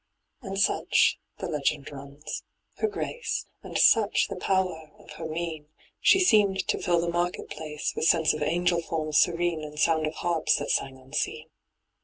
And 0.41 0.57
such, 0.59 1.19
the 1.37 1.47
legend 1.47 1.91
runs, 1.91 2.41
her 2.77 2.87
grace, 2.87 3.45
And 3.61 3.77
such 3.77 4.29
the 4.29 4.35
power 4.35 4.91
of 4.97 5.11
her 5.11 5.27
mien, 5.27 5.67
She 5.99 6.19
seemed 6.19 6.67
to 6.69 6.81
fill 6.81 6.99
the 6.99 7.07
market 7.11 7.51
place 7.51 7.93
With 7.95 8.05
sense 8.05 8.33
of 8.33 8.41
angel 8.41 8.81
forms 8.81 9.19
serene 9.19 9.59
^ 9.61 9.63
And 9.63 9.77
sound 9.79 10.07
of 10.07 10.15
harps 10.15 10.55
that 10.55 10.71
sang 10.71 10.97
unseen. 10.97 11.51